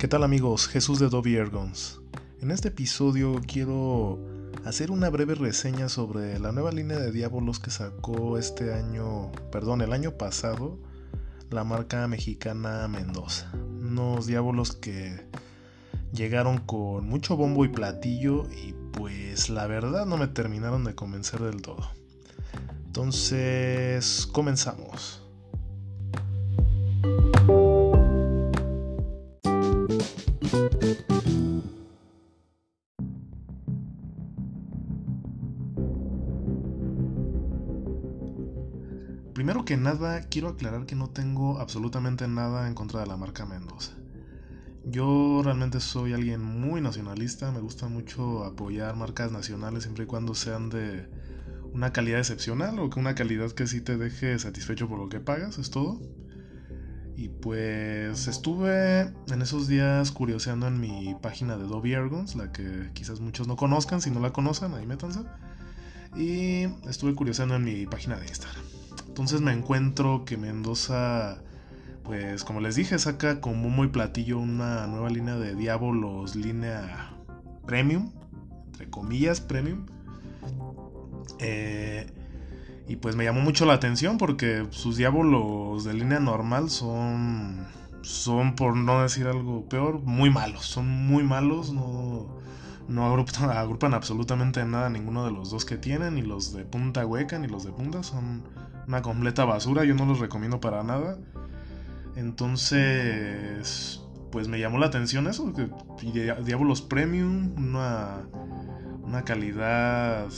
[0.00, 0.66] ¿Qué tal amigos?
[0.66, 2.00] Jesús de Dobby Ergons.
[2.40, 4.18] En este episodio quiero
[4.64, 9.82] hacer una breve reseña sobre la nueva línea de diábolos que sacó este año, perdón,
[9.82, 10.78] el año pasado,
[11.50, 13.52] la marca mexicana Mendoza.
[13.52, 15.20] Unos diábolos que
[16.14, 21.40] llegaron con mucho bombo y platillo y pues la verdad no me terminaron de convencer
[21.40, 21.90] del todo.
[22.86, 25.19] Entonces, comenzamos.
[39.70, 43.92] Que nada, quiero aclarar que no tengo absolutamente nada en contra de la marca Mendoza.
[44.84, 50.34] Yo realmente soy alguien muy nacionalista, me gusta mucho apoyar marcas nacionales siempre y cuando
[50.34, 51.08] sean de
[51.72, 55.20] una calidad excepcional o que una calidad que sí te deje satisfecho por lo que
[55.20, 56.00] pagas, es todo.
[57.16, 62.90] Y pues estuve en esos días curioseando en mi página de Dobby Ergons, la que
[62.92, 65.20] quizás muchos no conozcan, si no la conocen, ahí métanse.
[66.16, 68.79] Y estuve curioseando en mi página de Instagram.
[69.10, 71.42] Entonces me encuentro que Mendoza,
[72.04, 77.10] pues como les dije, saca como muy platillo una nueva línea de Diabolos, línea
[77.66, 78.12] premium,
[78.66, 79.86] entre comillas premium.
[81.40, 82.06] Eh,
[82.86, 87.66] y pues me llamó mucho la atención porque sus diábolos de línea normal son,
[88.02, 90.66] son por no decir algo peor, muy malos.
[90.66, 92.28] Son muy malos, no,
[92.86, 97.04] no agrupan, agrupan absolutamente nada ninguno de los dos que tienen, ni los de punta
[97.04, 98.04] hueca, ni los de punta.
[98.04, 98.44] Son
[98.86, 101.18] una completa basura, yo no los recomiendo para nada.
[102.16, 104.00] Entonces,
[104.30, 105.68] pues me llamó la atención eso, que
[106.44, 108.26] Diabolos Premium, una,
[109.02, 110.28] una calidad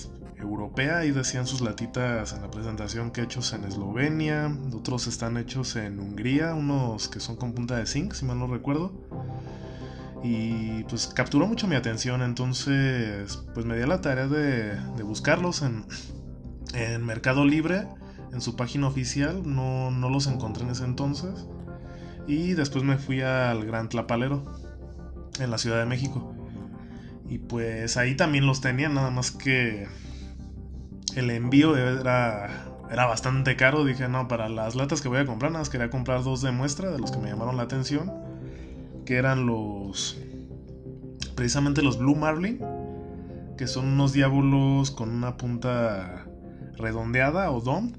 [0.42, 5.76] europea y decían sus latitas en la presentación que hechos en Eslovenia, otros están hechos
[5.76, 8.92] en Hungría, unos que son con punta de zinc, si mal no recuerdo.
[10.22, 15.02] Y pues capturó mucho mi atención, entonces pues me di a la tarea de, de
[15.02, 15.84] buscarlos en,
[16.74, 17.88] en, Mercado Libre,
[18.32, 21.46] en su página oficial, no, no los encontré en ese entonces.
[22.26, 24.42] Y después me fui al Gran Tlapalero,
[25.38, 26.34] en la Ciudad de México.
[27.28, 29.86] Y pues ahí también los tenía, nada más que
[31.16, 33.84] el envío era, era bastante caro.
[33.84, 36.52] Dije, no, para las latas que voy a comprar, nada más quería comprar dos de
[36.52, 38.12] muestra de los que me llamaron la atención.
[39.06, 40.18] Que eran los.
[41.34, 42.60] Precisamente los Blue Marlin.
[43.56, 46.26] Que son unos diábolos con una punta
[46.76, 47.92] redondeada o dome.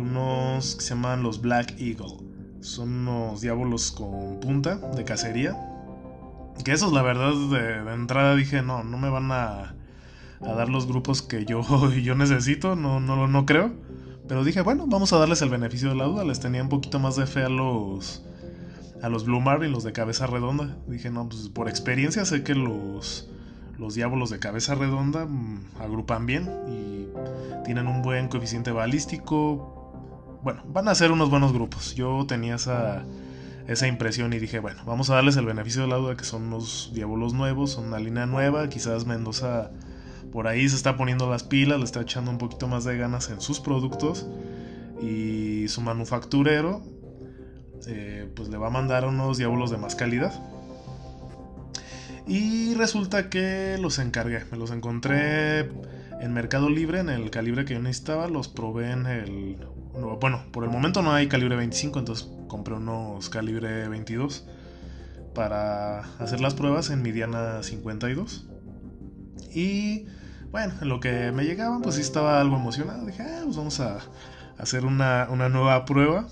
[0.00, 2.16] Unos que se llaman los Black Eagle.
[2.60, 5.56] Son unos diábolos con punta de cacería.
[6.64, 9.74] Que esos, la verdad, de, entrada dije, no, no me van a
[10.40, 11.62] dar los grupos que yo,
[12.02, 13.72] yo necesito, no, no, no creo.
[14.28, 16.22] Pero dije, bueno, vamos a darles el beneficio de la duda.
[16.24, 18.22] Les tenía un poquito más de fe a los,
[19.02, 20.76] a los Blue Marlin, los de cabeza redonda.
[20.86, 23.30] Dije, no, pues por experiencia sé que los,
[23.78, 27.08] los diablos de cabeza redonda mm, agrupan bien y
[27.64, 29.77] tienen un buen coeficiente balístico.
[30.42, 31.94] Bueno, van a ser unos buenos grupos.
[31.94, 33.04] Yo tenía esa,
[33.66, 36.44] esa impresión y dije, bueno, vamos a darles el beneficio de la duda que son
[36.44, 38.68] unos diablos nuevos, son una línea nueva.
[38.68, 39.70] Quizás Mendoza
[40.32, 43.30] por ahí se está poniendo las pilas, le está echando un poquito más de ganas
[43.30, 44.26] en sus productos
[45.00, 46.82] y su manufacturero
[47.86, 50.32] eh, pues le va a mandar unos diablos de más calidad.
[52.26, 55.60] Y resulta que los encargué, me los encontré
[56.20, 59.56] en Mercado Libre, en el calibre que yo necesitaba, los probé en el...
[60.20, 64.46] Bueno, por el momento no hay calibre 25, entonces compré unos calibre 22
[65.34, 68.46] para hacer las pruebas en mi Diana 52.
[69.54, 70.06] Y
[70.50, 73.06] bueno, en lo que me llegaban, pues sí estaba algo emocionado.
[73.06, 73.98] Dije, ah, pues vamos a
[74.58, 76.26] hacer una, nueva prueba.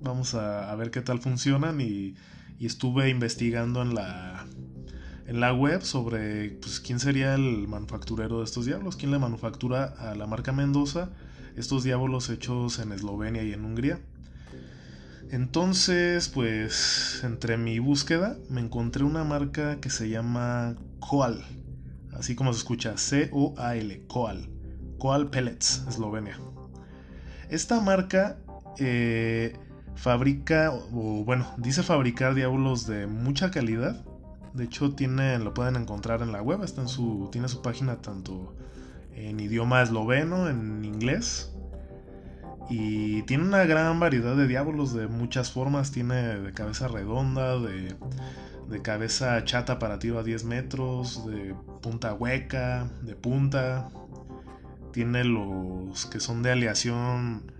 [0.00, 1.80] Vamos a, ver qué tal funcionan.
[1.80, 2.14] Y,
[2.60, 4.46] estuve investigando en la,
[5.26, 8.96] en la web sobre pues, quién sería el manufacturero de estos diablos.
[8.96, 11.10] Quién le manufactura a la marca Mendoza
[11.56, 14.00] estos diablos hechos en Eslovenia y en Hungría.
[15.30, 21.44] Entonces, pues, entre mi búsqueda, me encontré una marca que se llama Coal
[22.16, 24.48] así como se escucha, C-O-A-L, Coal,
[24.98, 26.38] Coal Pellets, Eslovenia.
[27.50, 28.38] Esta marca
[28.78, 29.56] eh,
[29.94, 34.04] fabrica, o bueno, dice fabricar diablos de mucha calidad.
[34.54, 37.96] De hecho, tiene, lo pueden encontrar en la web, está en su, tiene su página
[37.96, 38.54] tanto
[39.14, 41.52] en idioma esloveno, en inglés.
[42.70, 45.92] Y tiene una gran variedad de diablos de muchas formas.
[45.92, 47.94] Tiene de cabeza redonda, de
[48.68, 53.88] de cabeza chata para tiro a 10 metros, de punta hueca, de punta.
[54.92, 57.52] Tiene los que son de aleación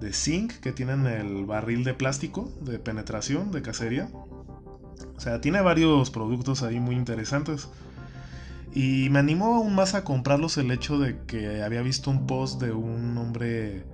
[0.00, 4.08] de zinc, que tienen el barril de plástico de penetración, de cacería.
[5.16, 7.68] O sea, tiene varios productos ahí muy interesantes.
[8.74, 12.60] Y me animó aún más a comprarlos el hecho de que había visto un post
[12.60, 13.84] de un hombre,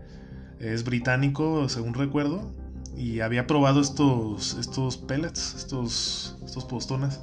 [0.62, 2.54] es británico, según recuerdo,
[2.96, 7.20] y había probado estos, estos pellets, estos, estos postones.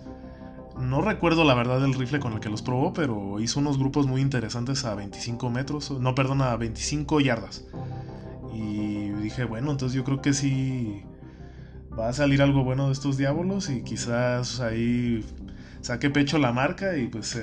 [0.77, 4.07] No recuerdo la verdad del rifle con el que los probó, pero hizo unos grupos
[4.07, 7.65] muy interesantes a 25 metros, no, perdón, a 25 yardas.
[8.53, 11.03] Y dije, bueno, entonces yo creo que sí
[11.97, 15.25] va a salir algo bueno de estos diablos y quizás ahí
[15.81, 17.39] saque pecho la marca y pues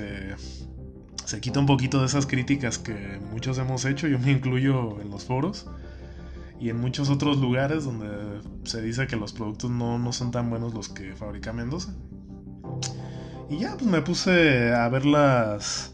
[1.25, 5.09] se quita un poquito de esas críticas que muchos hemos hecho, yo me incluyo en
[5.09, 5.67] los foros
[6.59, 8.07] y en muchos otros lugares donde
[8.63, 11.93] se dice que los productos no, son tan buenos los que fabrica Mendoza.
[13.49, 15.93] Y ya, pues me puse a ver las.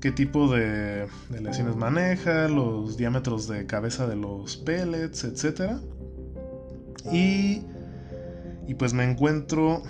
[0.00, 5.72] qué tipo de, de lesiones maneja, los diámetros de cabeza de los pellets, etc.
[7.12, 7.62] Y.
[8.68, 9.82] Y pues me encuentro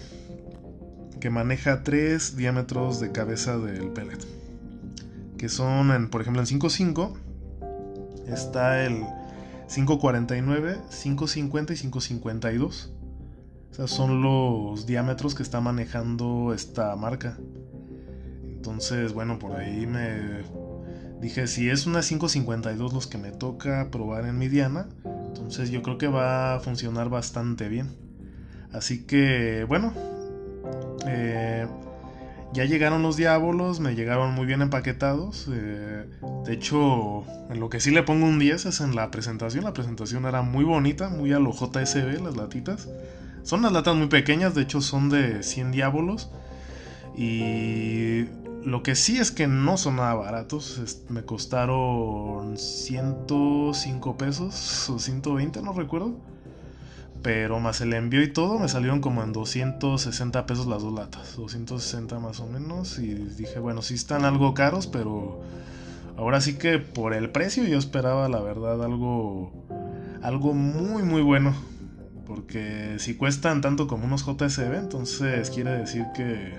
[1.20, 4.18] que maneja tres diámetros de cabeza del pellet.
[5.36, 7.12] Que son, en, por ejemplo, en 5.5
[8.26, 9.04] está el
[9.72, 12.92] 549, 550 y 552.
[13.70, 17.38] O sea, son los diámetros que está manejando esta marca.
[18.44, 20.42] Entonces, bueno, por ahí me
[21.20, 24.88] dije, si es una 552 los que me toca probar en mi Diana,
[25.28, 27.96] entonces yo creo que va a funcionar bastante bien.
[28.72, 29.94] Así que, bueno,
[31.06, 31.51] eh,
[32.52, 35.48] ya llegaron los diábolos, me llegaron muy bien empaquetados.
[35.50, 36.06] Eh,
[36.44, 39.64] de hecho, en lo que sí le pongo un 10 es en la presentación.
[39.64, 42.88] La presentación era muy bonita, muy a lo JSB, las latitas.
[43.42, 46.30] Son unas latas muy pequeñas, de hecho son de 100 diábolos.
[47.16, 48.26] Y
[48.64, 51.04] lo que sí es que no son nada baratos.
[51.08, 56.16] Me costaron 105 pesos o 120, no recuerdo.
[57.22, 61.36] Pero más el envío y todo me salieron como en 260 pesos las dos latas.
[61.36, 62.98] 260 más o menos.
[62.98, 65.40] Y dije, bueno, sí están algo caros, pero
[66.16, 69.52] ahora sí que por el precio yo esperaba la verdad algo,
[70.20, 71.54] algo muy muy bueno.
[72.26, 76.58] Porque si cuestan tanto como unos JSB, entonces quiere decir que,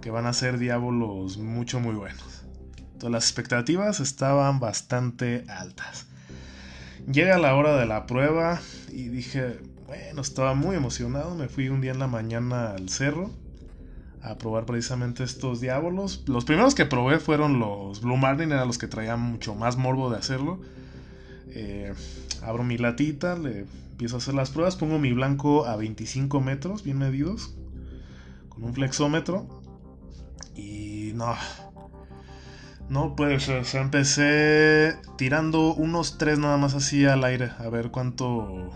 [0.00, 2.44] que van a ser diablos mucho muy buenos.
[2.78, 6.06] Entonces las expectativas estaban bastante altas.
[7.10, 8.60] Llega la hora de la prueba
[8.92, 9.58] y dije,
[9.92, 11.34] bueno, estaba muy emocionado.
[11.34, 13.30] Me fui un día en la mañana al cerro
[14.22, 16.24] a probar precisamente estos diábolos.
[16.26, 20.08] Los primeros que probé fueron los Blue Marlin, eran los que traían mucho más morbo
[20.08, 20.60] de hacerlo.
[21.48, 21.92] Eh,
[22.42, 26.84] abro mi latita, le empiezo a hacer las pruebas, pongo mi blanco a 25 metros,
[26.84, 27.54] bien medidos,
[28.48, 29.46] con un flexómetro.
[30.56, 31.34] Y no,
[32.88, 37.90] no pues, o sea, empecé tirando unos tres nada más así al aire, a ver
[37.90, 38.72] cuánto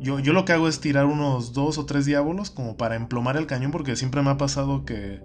[0.00, 3.46] yo, lo que hago es tirar unos dos o tres diábolos como para emplomar el
[3.46, 5.20] cañón porque siempre me ha pasado que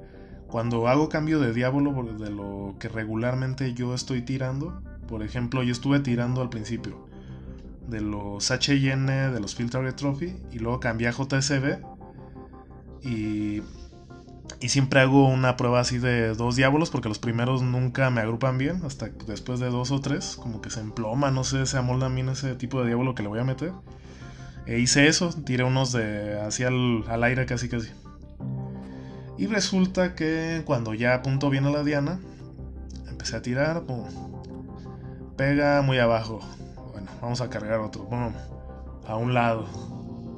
[0.48, 5.72] cuando hago cambio de diábolo de lo que regularmente yo estoy tirando, por ejemplo, yo
[5.72, 7.07] estuve tirando al principio
[7.88, 11.80] de los HN, de los Field Target Trophy, y luego cambié a JSB.
[13.04, 13.62] Y,
[14.60, 18.57] y siempre hago una prueba así de dos diábolos, porque los primeros nunca me agrupan
[18.57, 22.10] bien, hasta después de dos o tres, como que se emploma, no sé, se amolda
[22.10, 23.71] bien ese tipo de diábolo que le voy a meter.
[24.66, 27.90] E hice eso, tiré unos de hacia al, aire casi casi.
[29.38, 32.19] Y resulta que cuando ya apunto bien a la diana,
[33.07, 33.84] empecé a tirar,
[35.36, 36.40] pega muy abajo.
[36.94, 38.07] Bueno, vamos a cargar otro.
[39.06, 39.68] a un lado.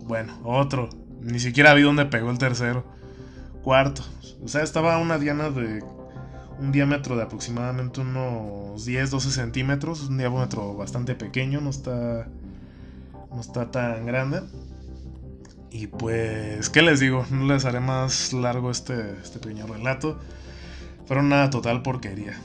[0.06, 0.90] Bueno, otro.
[1.22, 2.84] Ni siquiera vi dónde pegó el tercero.
[3.64, 4.04] Cuarto.
[4.44, 5.84] O sea, estaba una diana de
[6.60, 10.10] un diámetro de aproximadamente unos 10-12 centímetros.
[10.10, 12.28] Un diámetro bastante pequeño, no está
[13.32, 14.42] no está tan grande.
[15.70, 17.26] Y pues, ¿qué les digo?
[17.30, 20.20] No les haré más largo este, este pequeño relato.
[21.06, 22.40] Fueron una total porquería.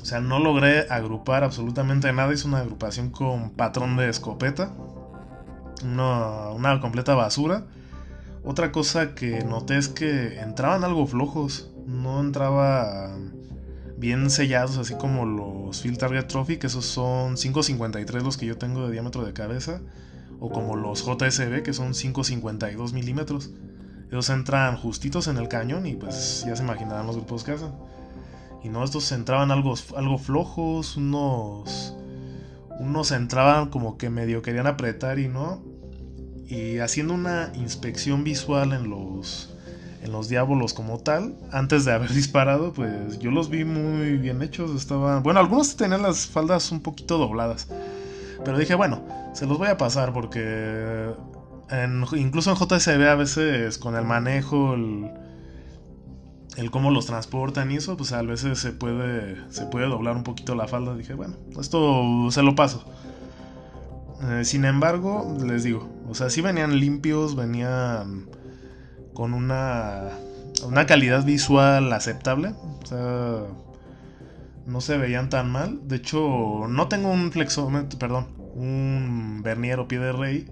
[0.00, 2.32] O sea, no logré agrupar absolutamente nada.
[2.32, 4.72] Hice una agrupación con patrón de escopeta.
[5.84, 7.64] Una, una completa basura.
[8.44, 11.70] Otra cosa que noté es que entraban algo flojos.
[11.86, 13.16] No entraba
[14.02, 18.58] bien sellados, así como los Field Target Trophy, que esos son 5.53 los que yo
[18.58, 19.80] tengo de diámetro de cabeza,
[20.40, 23.50] o como los JSB, que son 5.52 milímetros.
[24.10, 27.70] Ellos entran justitos en el cañón y pues ya se imaginarán los grupos que hacen.
[28.64, 31.94] Y no, estos entraban algo, algo flojos, unos,
[32.80, 35.62] unos entraban como que medio querían apretar y no.
[36.48, 39.51] Y haciendo una inspección visual en los
[40.02, 44.42] en los diablos como tal, antes de haber disparado, pues yo los vi muy bien
[44.42, 44.72] hechos.
[44.72, 45.22] Estaban.
[45.22, 47.68] Bueno, algunos tenían las faldas un poquito dobladas.
[48.44, 51.10] Pero dije, bueno, se los voy a pasar porque
[52.16, 55.10] incluso en JSB a veces con el manejo, el,
[56.56, 60.24] el, cómo los transportan y eso, pues a veces se puede, se puede doblar un
[60.24, 60.96] poquito la falda.
[60.96, 62.84] Dije, bueno, esto se lo paso.
[64.22, 68.26] Eh, sin embargo, les digo, o sea, sí venían limpios, venían
[69.14, 70.10] con una,
[70.66, 72.54] una calidad visual aceptable.
[72.82, 73.44] O sea,
[74.66, 75.80] no se veían tan mal.
[75.88, 80.46] De hecho, no tengo un flexómetro, perdón, un vernier o pie de rey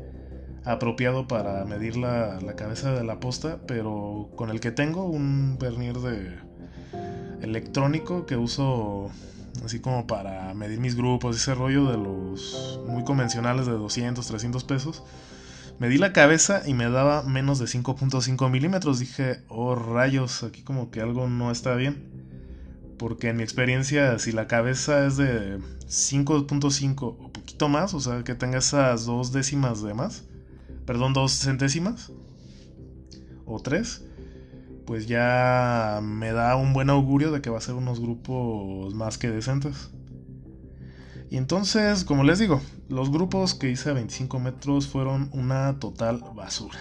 [0.64, 5.99] apropiado para medir la, cabeza de la posta, pero con el que tengo un vernier
[5.99, 6.38] de
[7.43, 9.11] electrónico que uso
[9.64, 14.64] así como para medir mis grupos, ese rollo de los muy convencionales de 200, 300
[14.64, 15.02] pesos.
[15.81, 18.99] Medí la cabeza y me daba menos de 5.5 milímetros.
[18.99, 22.05] Dije, oh rayos, aquí como que algo no está bien.
[22.99, 25.59] Porque en mi experiencia, si la cabeza es de
[25.89, 30.25] 5.5 o poquito más, o sea, que tenga esas dos décimas de más,
[30.85, 32.13] perdón, dos centésimas
[33.47, 34.05] o tres,
[34.85, 39.17] pues ya me da un buen augurio de que va a ser unos grupos más
[39.17, 39.91] que decentes.
[41.31, 46.25] Y entonces, como les digo, los grupos que hice a 25 metros fueron una total
[46.35, 46.79] basura.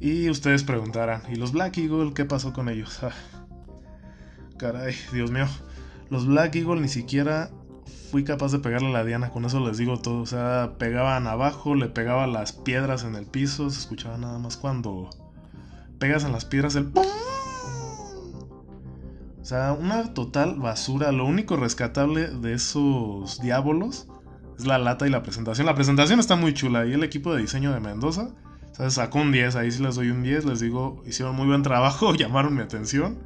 [0.00, 3.00] Y ustedes preguntarán, ¿y los Black Eagle qué pasó con ellos?
[3.08, 3.12] Ah,
[4.58, 5.46] Caray, Dios mío.
[6.08, 7.50] Los Black Eagle ni siquiera
[8.10, 10.22] fui capaz de pegarle a la Diana, con eso les digo todo.
[10.22, 14.56] O sea, pegaban abajo, le pegaban las piedras en el piso, se escuchaba nada más
[14.56, 15.10] cuando
[15.98, 16.90] pegas en las piedras el...
[19.46, 21.12] O sea, una total basura.
[21.12, 24.08] Lo único rescatable de esos diábolos
[24.58, 25.68] es la lata y la presentación.
[25.68, 28.30] La presentación está muy chula y el equipo de diseño de Mendoza
[28.76, 29.54] o sacó un 10.
[29.54, 30.46] Ahí sí les doy un 10.
[30.46, 33.18] Les digo, hicieron muy buen trabajo, llamaron mi atención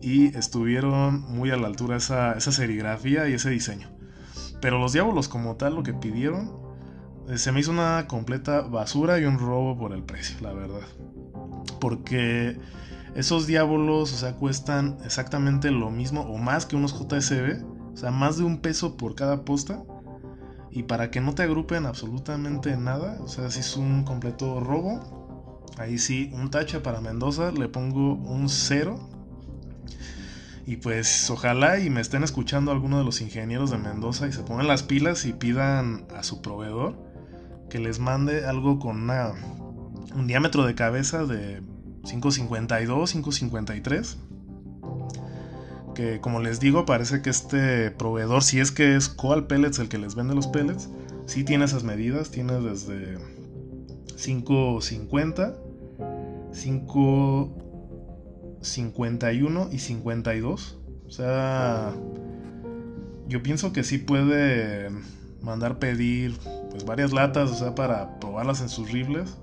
[0.00, 3.88] y estuvieron muy a la altura esa, esa serigrafía y ese diseño.
[4.60, 6.52] Pero los diablos como tal lo que pidieron
[7.28, 10.86] eh, se me hizo una completa basura y un robo por el precio, la verdad.
[11.80, 12.60] Porque
[13.16, 18.10] esos diablos, o sea, cuestan exactamente lo mismo o más que unos JSB, o sea,
[18.10, 19.82] más de un peso por cada posta.
[20.70, 25.64] Y para que no te agrupen absolutamente nada, o sea, si es un completo robo,
[25.78, 29.00] ahí sí, un tache para Mendoza, le pongo un cero
[30.66, 34.42] y pues ojalá y me estén escuchando algunos de los ingenieros de Mendoza y se
[34.42, 36.98] pongan las pilas y pidan a su proveedor
[37.70, 39.32] que les mande algo con una,
[40.14, 41.62] un diámetro de cabeza de
[42.06, 44.18] 552, 553.
[45.94, 49.88] Que como les digo, parece que este proveedor, si es que es Coal Pellets el
[49.88, 50.88] que les vende los pellets,
[51.26, 53.18] sí tiene esas medidas, tiene desde
[54.16, 55.56] 550,
[56.52, 57.62] 5
[58.60, 60.78] 51 y 52.
[61.06, 61.94] O sea,
[63.28, 64.90] yo pienso que sí puede
[65.40, 66.36] mandar pedir
[66.70, 69.36] pues varias latas, o sea, para probarlas en sus rifles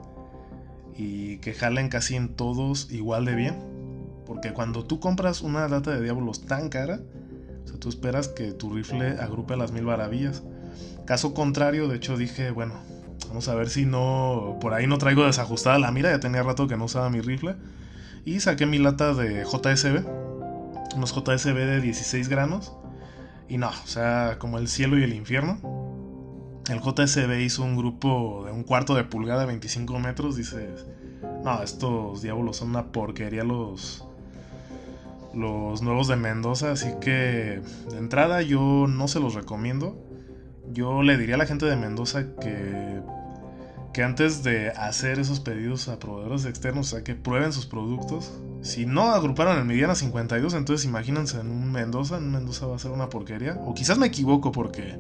[0.98, 3.56] y que jalen casi en todos igual de bien.
[4.26, 7.02] Porque cuando tú compras una lata de diablos tan cara,
[7.64, 10.44] o sea, tú esperas que tu rifle agrupe las mil maravillas.
[11.06, 12.76] Caso contrario, de hecho dije, bueno,
[13.28, 16.68] vamos a ver si no, por ahí no traigo desajustada la mira, ya tenía rato
[16.68, 17.56] que no usaba mi rifle.
[18.26, 20.06] Y saqué mi lata de JSB,
[20.96, 22.74] unos JSB de 16 granos.
[23.50, 25.60] Y no, o sea, como el cielo y el infierno.
[26.70, 30.36] El JSB hizo un grupo de un cuarto de pulgada, 25 metros.
[30.36, 30.86] Dices,
[31.44, 34.06] no, estos diablos son una porquería los,
[35.34, 36.72] los nuevos de Mendoza.
[36.72, 39.98] Así que de entrada yo no se los recomiendo.
[40.72, 43.02] Yo le diría a la gente de Mendoza que
[43.94, 48.34] que antes de hacer esos pedidos a proveedores externos, o sea, que prueben sus productos.
[48.64, 52.80] Si no agruparon el Mediana 52, entonces imagínense en un Mendoza, en Mendoza va a
[52.80, 53.60] ser una porquería.
[53.66, 54.98] O quizás me equivoco porque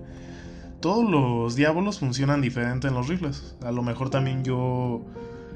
[0.84, 3.56] todos los diablos funcionan diferente en los rifles.
[3.63, 5.06] A lo mejor también yo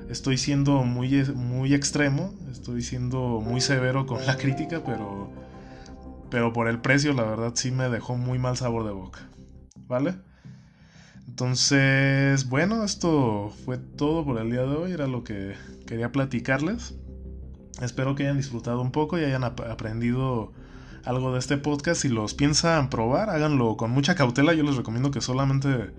[0.10, 5.30] estoy siendo muy, muy extremo, estoy siendo muy severo con la crítica, pero,
[6.30, 9.20] pero por el precio la verdad sí me dejó muy mal sabor de boca.
[9.86, 10.16] ¿Vale?
[11.28, 15.56] Entonces, bueno, esto fue todo por el día de hoy, era lo que
[15.86, 16.96] quería platicarles.
[17.82, 20.54] Espero que hayan disfrutado un poco y hayan aprendido
[21.08, 22.02] algo de este podcast.
[22.02, 24.54] Si los piensan probar, háganlo con mucha cautela.
[24.54, 25.92] Yo les recomiendo que solamente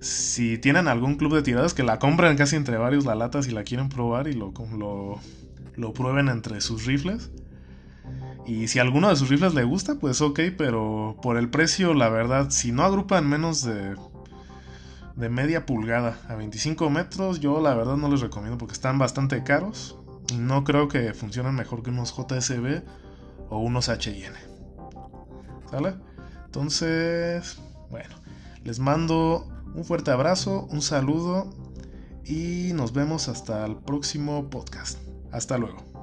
[0.00, 3.50] si tienen algún club de tiradas, que la compren casi entre varios la lata si
[3.52, 5.20] la quieren probar y lo, lo,
[5.76, 7.30] lo prueben entre sus rifles.
[8.46, 12.08] Y si alguno de sus rifles le gusta, pues ok, pero por el precio, la
[12.08, 13.94] verdad, si no agrupan menos de
[15.16, 19.42] de media pulgada a 25 metros, yo la verdad no les recomiendo porque están bastante
[19.44, 19.96] caros.
[20.32, 22.82] Y no creo que funcionen mejor que unos JSB
[23.50, 24.34] o unos HN.
[25.70, 25.94] ¿Sale?
[26.46, 27.58] Entonces,
[27.90, 28.14] bueno,
[28.62, 31.50] les mando un fuerte abrazo, un saludo
[32.24, 34.98] y nos vemos hasta el próximo podcast.
[35.32, 35.93] Hasta luego.